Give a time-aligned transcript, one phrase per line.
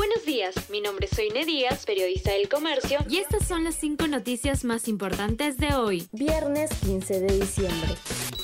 [0.00, 4.06] Buenos días, mi nombre es Soine Díaz, periodista del comercio, y estas son las cinco
[4.06, 6.08] noticias más importantes de hoy.
[6.12, 7.94] Viernes 15 de diciembre.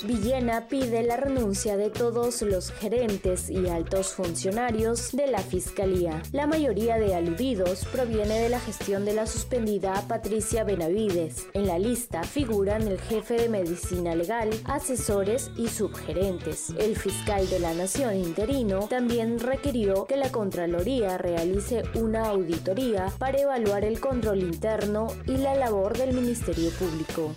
[0.04, 6.23] Villena pide la renuncia de todos los gerentes y altos funcionarios de la Fiscalía.
[6.32, 11.46] La mayoría de aludidos proviene de la gestión de la suspendida Patricia Benavides.
[11.54, 16.70] En la lista figuran el jefe de medicina legal, asesores y subgerentes.
[16.79, 21.45] El fiscal de la Nación interino también requirió que la Contraloría realice
[21.95, 27.34] una auditoría para evaluar el control interno y la labor del Ministerio Público.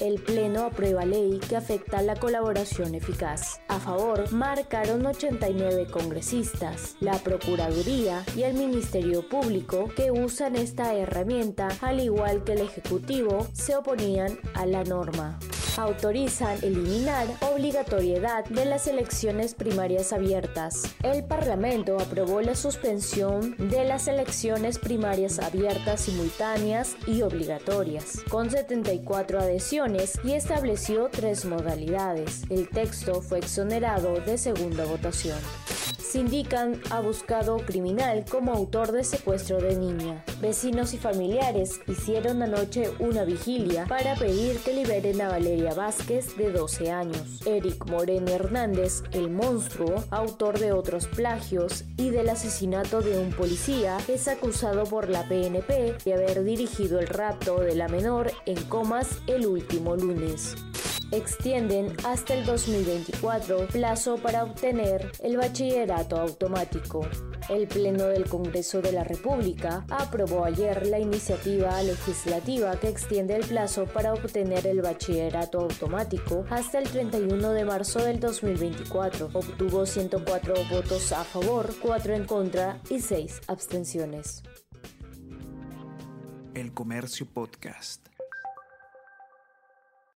[0.00, 3.60] El Pleno aprueba ley que afecta la colaboración eficaz.
[3.68, 11.68] A favor marcaron 89 congresistas, la Procuraduría y el Ministerio Público que usan esta herramienta
[11.82, 15.38] al igual que el Ejecutivo se oponían a la norma
[15.78, 20.82] autorizan eliminar obligatoriedad de las elecciones primarias abiertas.
[21.02, 29.40] El Parlamento aprobó la suspensión de las elecciones primarias abiertas simultáneas y obligatorias, con 74
[29.40, 32.42] adhesiones y estableció tres modalidades.
[32.50, 35.38] El texto fue exonerado de segunda votación.
[36.10, 40.24] Sindican a buscado criminal como autor de secuestro de niña.
[40.40, 46.50] Vecinos y familiares hicieron anoche una vigilia para pedir que liberen a Valeria Vázquez de
[46.50, 47.46] 12 años.
[47.46, 53.96] Eric Moreno Hernández, el monstruo, autor de otros plagios y del asesinato de un policía,
[54.08, 59.20] es acusado por la PNP de haber dirigido el rapto de la menor en comas
[59.28, 60.56] el último lunes
[61.12, 67.06] extienden hasta el 2024 plazo para obtener el bachillerato automático.
[67.48, 73.44] El Pleno del Congreso de la República aprobó ayer la iniciativa legislativa que extiende el
[73.44, 79.30] plazo para obtener el bachillerato automático hasta el 31 de marzo del 2024.
[79.32, 84.42] Obtuvo 104 votos a favor, 4 en contra y 6 abstenciones.
[86.54, 88.08] El Comercio Podcast.